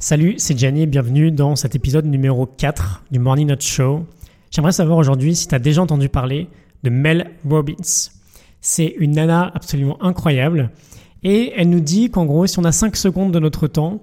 Salut, 0.00 0.36
c'est 0.38 0.56
Gianni 0.56 0.86
bienvenue 0.86 1.32
dans 1.32 1.56
cet 1.56 1.74
épisode 1.74 2.06
numéro 2.06 2.46
4 2.46 3.02
du 3.10 3.18
Morning 3.18 3.48
Note 3.48 3.64
Show. 3.64 4.06
J'aimerais 4.52 4.70
savoir 4.70 4.96
aujourd'hui 4.96 5.34
si 5.34 5.48
tu 5.48 5.54
as 5.56 5.58
déjà 5.58 5.82
entendu 5.82 6.08
parler 6.08 6.46
de 6.84 6.90
Mel 6.90 7.32
Robbins. 7.44 8.10
C'est 8.60 8.94
une 9.00 9.16
nana 9.16 9.50
absolument 9.56 10.00
incroyable 10.00 10.70
et 11.24 11.52
elle 11.56 11.68
nous 11.68 11.80
dit 11.80 12.10
qu'en 12.10 12.26
gros, 12.26 12.46
si 12.46 12.60
on 12.60 12.64
a 12.64 12.70
5 12.70 12.94
secondes 12.94 13.32
de 13.32 13.40
notre 13.40 13.66
temps, 13.66 14.00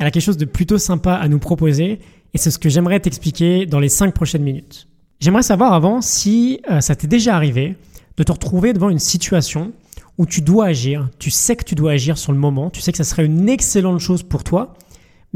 elle 0.00 0.08
a 0.08 0.10
quelque 0.10 0.24
chose 0.24 0.36
de 0.36 0.46
plutôt 0.46 0.78
sympa 0.78 1.14
à 1.14 1.28
nous 1.28 1.38
proposer 1.38 2.00
et 2.34 2.38
c'est 2.38 2.50
ce 2.50 2.58
que 2.58 2.68
j'aimerais 2.68 2.98
t'expliquer 2.98 3.66
dans 3.66 3.78
les 3.78 3.88
5 3.88 4.12
prochaines 4.12 4.42
minutes. 4.42 4.88
J'aimerais 5.20 5.44
savoir 5.44 5.74
avant 5.74 6.00
si 6.00 6.60
euh, 6.68 6.80
ça 6.80 6.96
t'est 6.96 7.06
déjà 7.06 7.36
arrivé 7.36 7.76
de 8.16 8.24
te 8.24 8.32
retrouver 8.32 8.72
devant 8.72 8.90
une 8.90 8.98
situation 8.98 9.70
où 10.18 10.26
tu 10.26 10.40
dois 10.40 10.66
agir, 10.66 11.08
tu 11.20 11.30
sais 11.30 11.54
que 11.54 11.62
tu 11.62 11.76
dois 11.76 11.92
agir 11.92 12.18
sur 12.18 12.32
le 12.32 12.38
moment, 12.38 12.68
tu 12.68 12.80
sais 12.80 12.90
que 12.90 12.98
ça 12.98 13.04
serait 13.04 13.24
une 13.24 13.48
excellente 13.48 14.00
chose 14.00 14.24
pour 14.24 14.42
toi, 14.42 14.74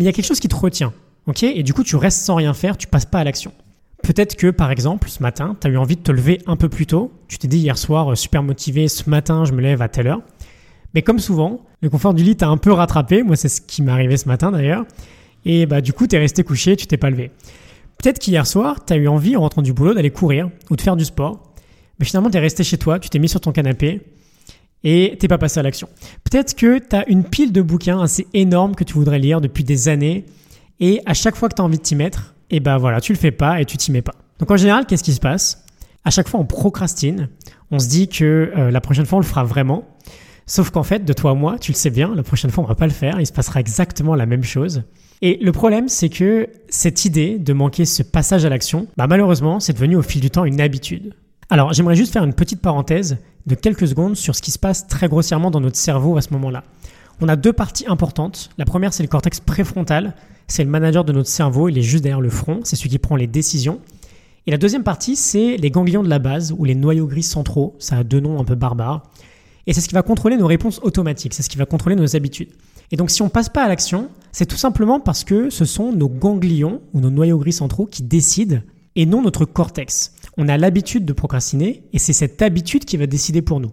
mais 0.01 0.05
il 0.05 0.07
y 0.07 0.09
a 0.09 0.14
quelque 0.14 0.25
chose 0.25 0.41
qui 0.41 0.48
te 0.48 0.57
retient. 0.57 0.95
ok? 1.27 1.43
Et 1.43 1.62
du 1.62 1.75
coup, 1.75 1.85
tu 1.85 1.95
restes 1.95 2.25
sans 2.25 2.35
rien 2.35 2.54
faire, 2.54 2.79
tu 2.79 2.86
passes 2.86 3.04
pas 3.04 3.18
à 3.18 3.25
l'action. 3.25 3.53
Peut-être 4.03 4.35
que, 4.35 4.46
par 4.46 4.71
exemple, 4.71 5.11
ce 5.11 5.22
matin, 5.22 5.58
tu 5.61 5.67
as 5.67 5.71
eu 5.71 5.77
envie 5.77 5.96
de 5.96 6.00
te 6.00 6.11
lever 6.11 6.41
un 6.46 6.57
peu 6.57 6.71
plus 6.71 6.86
tôt. 6.86 7.13
Tu 7.29 7.36
t'es 7.36 7.49
dit 7.49 7.58
hier 7.58 7.77
soir, 7.77 8.11
euh, 8.11 8.14
super 8.14 8.43
motivé, 8.43 8.89
ce 8.89 9.11
matin, 9.11 9.44
je 9.44 9.53
me 9.53 9.61
lève 9.61 9.82
à 9.82 9.89
telle 9.89 10.07
heure. 10.07 10.22
Mais 10.94 11.03
comme 11.03 11.18
souvent, 11.18 11.67
le 11.82 11.91
confort 11.91 12.14
du 12.14 12.25
lit 12.25 12.35
t'a 12.35 12.49
un 12.49 12.57
peu 12.57 12.72
rattrapé. 12.72 13.22
Moi, 13.22 13.36
c'est 13.36 13.50
ce 13.50 13.61
qui 13.61 13.82
m'est 13.82 13.93
arrivé 13.93 14.17
ce 14.17 14.27
matin 14.27 14.50
d'ailleurs. 14.50 14.86
Et 15.44 15.67
bah, 15.67 15.82
du 15.82 15.93
coup, 15.93 16.07
tu 16.07 16.17
es 16.17 16.19
resté 16.19 16.44
couché, 16.44 16.77
tu 16.77 16.86
t'es 16.86 16.96
pas 16.96 17.11
levé. 17.11 17.30
Peut-être 18.03 18.19
qu'hier 18.19 18.46
soir, 18.46 18.82
tu 18.82 18.94
as 18.94 18.96
eu 18.96 19.07
envie, 19.07 19.36
en 19.36 19.41
rentrant 19.41 19.61
du 19.61 19.75
boulot, 19.75 19.93
d'aller 19.93 20.08
courir 20.08 20.49
ou 20.71 20.77
de 20.77 20.80
faire 20.80 20.96
du 20.96 21.05
sport. 21.05 21.53
Mais 21.99 22.07
finalement, 22.07 22.30
tu 22.30 22.39
es 22.39 22.41
resté 22.41 22.64
chez 22.64 22.79
toi, 22.79 22.99
tu 22.99 23.11
t'es 23.11 23.19
mis 23.19 23.29
sur 23.29 23.43
ton 23.43 23.53
canapé 23.53 24.00
et 24.84 25.16
t'es 25.18 25.29
pas 25.29 25.39
passé 25.39 25.61
à 25.61 25.62
l'action. 25.62 25.89
Peut-être 26.25 26.54
que 26.54 26.79
tu 26.79 26.96
as 26.96 27.08
une 27.08 27.25
pile 27.25 27.52
de 27.52 27.62
bouquins 27.62 28.00
assez 28.00 28.26
énorme 28.34 28.75
que 28.75 28.84
tu 28.84 28.94
voudrais 28.94 29.18
lire 29.18 29.40
depuis 29.40 29.64
des 29.64 29.88
années 29.88 30.25
et 30.80 31.00
à 31.07 31.14
chaque 31.14 31.36
fois 31.36 31.48
que 31.48 31.54
tu 31.54 31.62
as 31.62 31.64
envie 31.64 31.79
de 31.79 31.82
t'y 31.82 31.94
mettre, 31.94 32.34
et 32.50 32.56
eh 32.56 32.61
ben 32.61 32.78
voilà, 32.78 33.00
tu 33.00 33.12
le 33.12 33.19
fais 33.19 33.30
pas 33.30 33.61
et 33.61 33.64
tu 33.64 33.77
t'y 33.77 33.92
mets 33.92 34.02
pas. 34.02 34.14
Donc 34.38 34.50
en 34.50 34.56
général, 34.56 34.86
qu'est-ce 34.86 35.05
qui 35.05 35.12
se 35.12 35.20
passe? 35.20 35.64
À 36.05 36.10
chaque 36.10 36.28
fois, 36.28 36.40
on 36.40 36.46
procrastine. 36.46 37.28
On 37.70 37.78
se 37.78 37.88
dit 37.88 38.08
que 38.08 38.50
euh, 38.56 38.70
la 38.70 38.80
prochaine 38.80 39.06
fois, 39.06 39.18
on 39.18 39.20
le 39.20 39.27
fera 39.27 39.44
vraiment. 39.44 39.84
Sauf 40.46 40.70
qu'en 40.70 40.83
fait, 40.83 41.05
de 41.05 41.12
toi 41.12 41.33
à 41.33 41.34
moi, 41.34 41.58
tu 41.60 41.70
le 41.70 41.77
sais 41.77 41.90
bien, 41.90 42.12
la 42.14 42.24
prochaine 42.24 42.50
fois, 42.50 42.64
on 42.64 42.66
va 42.66 42.74
pas 42.74 42.86
le 42.86 42.92
faire. 42.92 43.20
Il 43.20 43.27
se 43.27 43.33
passera 43.33 43.60
exactement 43.60 44.16
la 44.16 44.27
même 44.27 44.42
chose. 44.42 44.83
Et 45.22 45.38
le 45.40 45.52
problème, 45.52 45.88
c'est 45.88 46.08
que 46.08 46.48
cette 46.70 47.05
idée 47.05 47.38
de 47.38 47.52
manquer 47.52 47.84
ce 47.84 48.02
passage 48.02 48.44
à 48.44 48.48
l'action, 48.48 48.88
bah 48.96 49.06
malheureusement, 49.06 49.60
c'est 49.60 49.74
devenu 49.74 49.96
au 49.96 50.02
fil 50.02 50.20
du 50.20 50.30
temps 50.30 50.44
une 50.44 50.60
habitude. 50.60 51.14
Alors, 51.52 51.72
j'aimerais 51.72 51.96
juste 51.96 52.12
faire 52.12 52.22
une 52.22 52.32
petite 52.32 52.60
parenthèse 52.60 53.18
de 53.46 53.56
quelques 53.56 53.88
secondes 53.88 54.14
sur 54.14 54.36
ce 54.36 54.40
qui 54.42 54.52
se 54.52 54.58
passe 54.58 54.86
très 54.86 55.08
grossièrement 55.08 55.50
dans 55.50 55.60
notre 55.60 55.76
cerveau 55.76 56.16
à 56.16 56.22
ce 56.22 56.32
moment-là. 56.34 56.62
On 57.20 57.28
a 57.28 57.34
deux 57.34 57.52
parties 57.52 57.86
importantes. 57.88 58.50
La 58.56 58.64
première, 58.64 58.94
c'est 58.94 59.02
le 59.02 59.08
cortex 59.08 59.40
préfrontal. 59.40 60.14
C'est 60.46 60.62
le 60.62 60.70
manager 60.70 61.04
de 61.04 61.12
notre 61.12 61.28
cerveau. 61.28 61.68
Il 61.68 61.76
est 61.76 61.82
juste 61.82 62.04
derrière 62.04 62.20
le 62.20 62.30
front. 62.30 62.60
C'est 62.62 62.76
celui 62.76 62.90
qui 62.90 62.98
prend 63.00 63.16
les 63.16 63.26
décisions. 63.26 63.80
Et 64.46 64.52
la 64.52 64.58
deuxième 64.58 64.84
partie, 64.84 65.16
c'est 65.16 65.56
les 65.56 65.70
ganglions 65.72 66.04
de 66.04 66.08
la 66.08 66.20
base 66.20 66.54
ou 66.56 66.64
les 66.64 66.76
noyaux 66.76 67.08
gris 67.08 67.24
centraux. 67.24 67.74
Ça 67.80 67.96
a 67.96 68.04
deux 68.04 68.20
noms 68.20 68.40
un 68.40 68.44
peu 68.44 68.54
barbares. 68.54 69.02
Et 69.66 69.72
c'est 69.72 69.80
ce 69.80 69.88
qui 69.88 69.94
va 69.96 70.02
contrôler 70.02 70.36
nos 70.36 70.46
réponses 70.46 70.78
automatiques. 70.84 71.34
C'est 71.34 71.42
ce 71.42 71.50
qui 71.50 71.58
va 71.58 71.66
contrôler 71.66 71.96
nos 71.96 72.14
habitudes. 72.14 72.50
Et 72.92 72.96
donc, 72.96 73.10
si 73.10 73.22
on 73.22 73.28
passe 73.28 73.48
pas 73.48 73.64
à 73.64 73.68
l'action, 73.68 74.08
c'est 74.30 74.46
tout 74.46 74.56
simplement 74.56 75.00
parce 75.00 75.24
que 75.24 75.50
ce 75.50 75.64
sont 75.64 75.92
nos 75.92 76.08
ganglions 76.08 76.80
ou 76.94 77.00
nos 77.00 77.10
noyaux 77.10 77.38
gris 77.38 77.52
centraux 77.52 77.86
qui 77.86 78.04
décident 78.04 78.60
et 78.94 79.04
non 79.04 79.20
notre 79.20 79.44
cortex. 79.44 80.12
On 80.42 80.48
a 80.48 80.56
l'habitude 80.56 81.05
de 81.05 81.12
procrastiner 81.12 81.84
et 81.92 81.98
c'est 81.98 82.14
cette 82.14 82.41
habitude 82.41 82.86
qui 82.86 82.96
va 82.96 83.06
décider 83.06 83.42
pour 83.42 83.60
nous. 83.60 83.72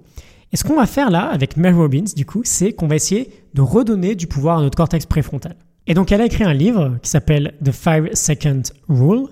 Et 0.52 0.58
ce 0.58 0.66
qu'on 0.66 0.76
va 0.76 0.86
faire 0.86 1.10
là 1.10 1.26
avec 1.26 1.56
Mel 1.56 1.74
Robbins, 1.74 2.04
du 2.14 2.26
coup, 2.26 2.42
c'est 2.44 2.74
qu'on 2.74 2.88
va 2.88 2.96
essayer 2.96 3.30
de 3.54 3.62
redonner 3.62 4.16
du 4.16 4.28
pouvoir 4.28 4.58
à 4.58 4.62
notre 4.62 4.76
cortex 4.76 5.06
préfrontal. 5.06 5.56
Et 5.88 5.94
donc, 5.94 6.12
elle 6.12 6.20
a 6.20 6.26
écrit 6.26 6.44
un 6.44 6.54
livre 6.54 6.98
qui 7.02 7.10
s'appelle 7.10 7.54
The 7.64 7.72
5 7.72 8.10
Second 8.18 8.64
Rule. 8.90 9.28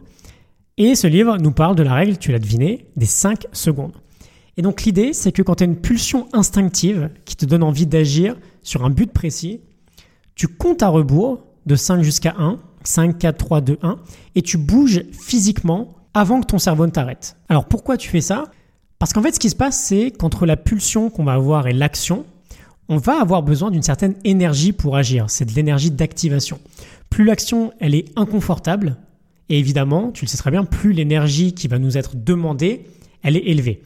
Et 0.77 0.95
ce 0.95 1.07
livre 1.07 1.37
nous 1.37 1.51
parle 1.51 1.75
de 1.75 1.83
la 1.83 1.93
règle, 1.93 2.17
tu 2.17 2.31
l'as 2.31 2.39
deviné, 2.39 2.85
des 2.95 3.05
5 3.05 3.47
secondes. 3.51 3.97
Et 4.55 4.61
donc, 4.61 4.83
l'idée, 4.83 5.11
c'est 5.11 5.33
que 5.33 5.41
quand 5.41 5.55
tu 5.55 5.63
as 5.63 5.67
une 5.67 5.75
pulsion 5.75 6.29
instinctive 6.31 7.09
qui 7.25 7.35
te 7.35 7.43
donne 7.43 7.63
envie 7.63 7.85
d'agir 7.85 8.37
sur 8.61 8.85
un 8.85 8.89
but 8.89 9.11
précis, 9.11 9.59
tu 10.35 10.47
comptes 10.47 10.83
à 10.83 10.87
rebours 10.87 11.43
de 11.65 11.75
5 11.75 12.01
jusqu'à 12.01 12.33
1, 12.37 12.59
5, 12.85 13.17
4, 13.17 13.37
3, 13.37 13.59
2, 13.59 13.77
1, 13.81 13.97
et 14.35 14.41
tu 14.41 14.57
bouges 14.57 15.03
physiquement 15.11 15.95
avant 16.15 16.41
que 16.41 16.47
ton 16.47 16.57
cerveau 16.57 16.87
ne 16.87 16.91
t'arrête. 16.91 17.35
Alors 17.49 17.65
pourquoi 17.65 17.97
tu 17.97 18.09
fais 18.09 18.21
ça? 18.21 18.45
Parce 18.97 19.13
qu'en 19.13 19.21
fait, 19.21 19.35
ce 19.35 19.39
qui 19.39 19.49
se 19.49 19.55
passe, 19.55 19.77
c'est 19.77 20.09
qu'entre 20.09 20.45
la 20.45 20.55
pulsion 20.55 21.09
qu'on 21.09 21.25
va 21.25 21.33
avoir 21.33 21.67
et 21.67 21.73
l'action, 21.73 22.25
on 22.87 22.97
va 22.97 23.19
avoir 23.19 23.43
besoin 23.43 23.69
d'une 23.69 23.83
certaine 23.83 24.15
énergie 24.23 24.71
pour 24.71 24.95
agir. 24.95 25.25
C'est 25.29 25.45
de 25.45 25.51
l'énergie 25.51 25.91
d'activation. 25.91 26.59
Plus 27.09 27.25
l'action, 27.25 27.73
elle 27.79 27.93
est 27.93 28.17
inconfortable, 28.17 28.95
et 29.49 29.59
évidemment, 29.59 30.11
tu 30.11 30.25
le 30.25 30.29
sais 30.29 30.37
très 30.37 30.51
bien, 30.51 30.63
plus 30.63 30.93
l'énergie 30.93 31.53
qui 31.53 31.67
va 31.67 31.77
nous 31.77 31.97
être 31.97 32.15
demandée, 32.15 32.85
elle 33.21 33.35
est 33.35 33.47
élevée. 33.47 33.83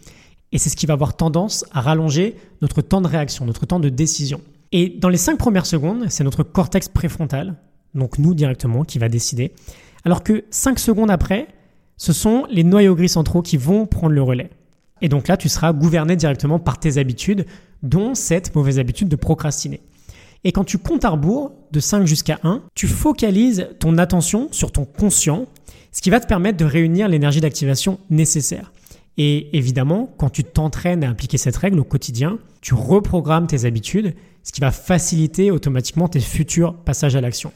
Et 0.51 0.57
c'est 0.57 0.69
ce 0.69 0.75
qui 0.75 0.85
va 0.85 0.93
avoir 0.93 1.15
tendance 1.15 1.65
à 1.71 1.81
rallonger 1.81 2.35
notre 2.61 2.81
temps 2.81 3.01
de 3.01 3.07
réaction, 3.07 3.45
notre 3.45 3.65
temps 3.65 3.79
de 3.79 3.89
décision. 3.89 4.41
Et 4.71 4.89
dans 4.89 5.09
les 5.09 5.17
cinq 5.17 5.37
premières 5.37 5.65
secondes, 5.65 6.05
c'est 6.09 6.23
notre 6.23 6.43
cortex 6.43 6.89
préfrontal, 6.89 7.55
donc 7.95 8.19
nous 8.19 8.35
directement, 8.35 8.83
qui 8.83 8.99
va 8.99 9.09
décider. 9.09 9.51
Alors 10.05 10.23
que 10.23 10.45
cinq 10.51 10.77
secondes 10.77 11.11
après, 11.11 11.47
ce 11.99 12.13
sont 12.13 12.47
les 12.49 12.63
noyaux 12.63 12.95
gris 12.95 13.09
centraux 13.09 13.43
qui 13.43 13.57
vont 13.57 13.85
prendre 13.85 14.13
le 14.13 14.23
relais. 14.23 14.49
Et 15.01 15.09
donc 15.09 15.27
là, 15.27 15.37
tu 15.37 15.49
seras 15.49 15.73
gouverné 15.73 16.15
directement 16.15 16.57
par 16.57 16.79
tes 16.79 16.97
habitudes, 16.97 17.45
dont 17.83 18.15
cette 18.15 18.55
mauvaise 18.55 18.79
habitude 18.79 19.09
de 19.09 19.15
procrastiner. 19.15 19.81
Et 20.43 20.53
quand 20.53 20.63
tu 20.63 20.77
comptes 20.77 21.05
à 21.05 21.09
rebours 21.09 21.51
de 21.71 21.79
5 21.79 22.07
jusqu'à 22.07 22.39
1, 22.43 22.63
tu 22.73 22.87
focalises 22.87 23.67
ton 23.79 23.97
attention 23.97 24.47
sur 24.51 24.71
ton 24.71 24.85
conscient, 24.85 25.45
ce 25.91 26.01
qui 26.01 26.09
va 26.09 26.21
te 26.21 26.27
permettre 26.27 26.57
de 26.57 26.65
réunir 26.65 27.09
l'énergie 27.09 27.41
d'activation 27.41 27.99
nécessaire. 28.09 28.71
Et 29.17 29.57
évidemment, 29.57 30.09
quand 30.17 30.29
tu 30.29 30.45
t'entraînes 30.45 31.03
à 31.03 31.09
appliquer 31.09 31.37
cette 31.37 31.57
règle 31.57 31.79
au 31.79 31.83
quotidien, 31.83 32.39
tu 32.61 32.73
reprogrammes 32.73 33.47
tes 33.47 33.65
habitudes, 33.65 34.15
ce 34.43 34.53
qui 34.53 34.61
va 34.61 34.71
faciliter 34.71 35.51
automatiquement 35.51 36.07
tes 36.07 36.21
futurs 36.21 36.73
passages 36.73 37.17
à 37.17 37.21
l'action. 37.21 37.51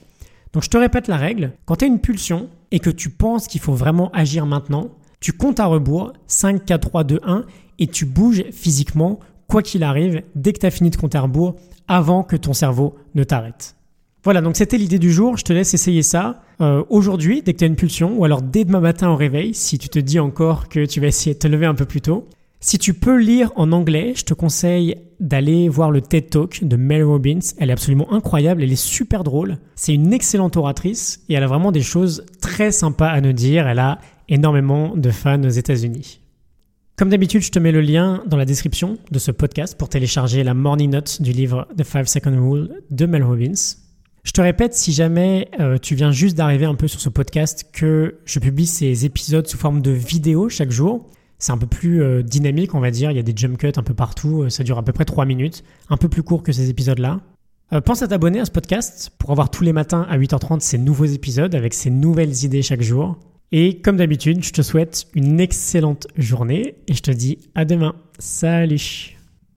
Donc 0.51 0.63
je 0.63 0.69
te 0.69 0.77
répète 0.77 1.07
la 1.07 1.17
règle, 1.17 1.53
quand 1.65 1.77
tu 1.77 1.85
as 1.85 1.87
une 1.87 1.99
pulsion 1.99 2.49
et 2.73 2.79
que 2.79 2.89
tu 2.89 3.09
penses 3.09 3.47
qu'il 3.47 3.61
faut 3.61 3.73
vraiment 3.73 4.09
agir 4.11 4.45
maintenant, 4.45 4.89
tu 5.21 5.31
comptes 5.31 5.61
à 5.61 5.67
rebours 5.67 6.11
5, 6.27 6.65
4, 6.65 6.89
3, 6.89 7.03
2, 7.05 7.19
1 7.23 7.45
et 7.79 7.87
tu 7.87 8.05
bouges 8.05 8.43
physiquement, 8.51 9.19
quoi 9.47 9.61
qu'il 9.61 9.83
arrive, 9.83 10.23
dès 10.35 10.51
que 10.51 10.59
tu 10.59 10.65
as 10.65 10.71
fini 10.71 10.89
de 10.89 10.97
compter 10.97 11.19
à 11.19 11.21
rebours, 11.21 11.55
avant 11.87 12.23
que 12.23 12.35
ton 12.35 12.53
cerveau 12.53 12.95
ne 13.13 13.23
t'arrête. 13.23 13.75
Voilà, 14.23 14.41
donc 14.41 14.55
c'était 14.55 14.77
l'idée 14.77 14.99
du 14.99 15.11
jour. 15.11 15.37
Je 15.37 15.43
te 15.43 15.53
laisse 15.53 15.73
essayer 15.73 16.01
ça 16.01 16.41
euh, 16.61 16.83
aujourd'hui, 16.89 17.43
dès 17.43 17.53
que 17.53 17.59
tu 17.59 17.63
as 17.63 17.67
une 17.67 17.75
pulsion, 17.75 18.17
ou 18.17 18.25
alors 18.25 18.41
dès 18.41 18.65
demain 18.65 18.79
matin 18.79 19.09
au 19.09 19.15
réveil, 19.15 19.53
si 19.53 19.77
tu 19.77 19.87
te 19.87 19.99
dis 19.99 20.19
encore 20.19 20.67
que 20.67 20.85
tu 20.85 20.99
vas 20.99 21.07
essayer 21.07 21.35
de 21.35 21.39
te 21.39 21.47
lever 21.47 21.67
un 21.67 21.75
peu 21.75 21.85
plus 21.85 22.01
tôt. 22.01 22.27
Si 22.65 22.77
tu 22.77 22.93
peux 22.93 23.19
lire 23.19 23.51
en 23.57 23.73
anglais, 23.73 24.13
je 24.15 24.23
te 24.23 24.33
conseille 24.33 24.95
d'aller 25.19 25.67
voir 25.67 25.91
le 25.91 25.99
TED 25.99 26.29
Talk 26.29 26.63
de 26.63 26.77
Mary 26.77 27.03
Robbins. 27.03 27.39
Elle 27.57 27.69
est 27.69 27.73
absolument 27.73 28.13
incroyable, 28.13 28.63
elle 28.63 28.71
est 28.71 28.77
super 28.77 29.25
drôle. 29.25 29.57
C'est 29.75 29.93
une 29.93 30.13
excellente 30.13 30.55
oratrice 30.55 31.25
et 31.27 31.33
elle 31.33 31.43
a 31.43 31.47
vraiment 31.47 31.73
des 31.73 31.81
choses 31.81 32.25
très 32.39 32.71
sympas 32.71 33.09
à 33.09 33.19
nous 33.19 33.33
dire. 33.33 33.67
Elle 33.67 33.79
a 33.79 33.99
énormément 34.29 34.95
de 34.95 35.11
fans 35.11 35.43
aux 35.43 35.49
États-Unis. 35.49 36.21
Comme 36.95 37.09
d'habitude, 37.09 37.41
je 37.41 37.51
te 37.51 37.59
mets 37.59 37.73
le 37.73 37.81
lien 37.81 38.23
dans 38.27 38.37
la 38.37 38.45
description 38.45 38.97
de 39.11 39.19
ce 39.19 39.31
podcast 39.31 39.77
pour 39.77 39.89
télécharger 39.89 40.41
la 40.45 40.53
morning 40.53 40.91
note 40.91 41.21
du 41.21 41.33
livre 41.33 41.67
The 41.77 41.83
5 41.83 42.07
Second 42.07 42.49
Rule 42.49 42.81
de 42.89 43.05
Mel 43.05 43.23
Robbins. 43.23 43.75
Je 44.23 44.31
te 44.31 44.39
répète, 44.39 44.73
si 44.73 44.93
jamais 44.93 45.49
euh, 45.59 45.77
tu 45.77 45.95
viens 45.95 46.11
juste 46.11 46.37
d'arriver 46.37 46.65
un 46.65 46.75
peu 46.75 46.87
sur 46.87 47.01
ce 47.01 47.09
podcast, 47.09 47.65
que 47.73 48.19
je 48.23 48.39
publie 48.39 48.67
ces 48.67 49.03
épisodes 49.03 49.47
sous 49.47 49.57
forme 49.57 49.81
de 49.81 49.91
vidéo 49.91 50.47
chaque 50.47 50.71
jour. 50.71 51.09
C'est 51.43 51.51
un 51.51 51.57
peu 51.57 51.67
plus 51.67 52.01
euh, 52.01 52.23
dynamique, 52.23 52.73
on 52.73 52.79
va 52.79 52.89
dire. 52.89 53.11
Il 53.11 53.17
y 53.17 53.19
a 53.19 53.21
des 53.21 53.33
jump 53.35 53.57
cuts 53.57 53.73
un 53.75 53.83
peu 53.83 53.93
partout. 53.93 54.43
Euh, 54.43 54.49
ça 54.49 54.63
dure 54.63 54.77
à 54.77 54.81
peu 54.81 54.93
près 54.93 55.03
3 55.03 55.25
minutes. 55.25 55.65
Un 55.89 55.97
peu 55.97 56.07
plus 56.07 56.23
court 56.23 56.41
que 56.41 56.53
ces 56.53 56.69
épisodes-là. 56.69 57.19
pense 57.83 58.01
à 58.01 58.07
t'abonner 58.07 58.39
à 58.39 58.45
ce 58.45 58.51
podcast 58.51 59.11
pour 59.19 59.31
avoir 59.31 59.51
tous 59.51 59.65
les 59.65 59.73
matins 59.73 60.07
à 60.09 60.17
8h30 60.17 60.61
ces 60.61 60.77
nouveaux 60.77 61.03
épisodes 61.03 61.53
avec 61.53 61.73
ces 61.73 61.89
nouvelles 61.89 62.45
idées 62.45 62.61
chaque 62.61 62.81
jour. 62.81 63.17
Et 63.51 63.81
comme 63.81 63.97
d'habitude, 63.97 64.41
je 64.41 64.53
te 64.53 64.61
souhaite 64.61 65.07
une 65.15 65.41
excellente 65.41 66.07
journée 66.15 66.75
et 66.87 66.93
je 66.93 67.01
te 67.01 67.11
dis 67.11 67.39
à 67.55 67.65
demain. 67.65 67.93
Salut 68.19 69.12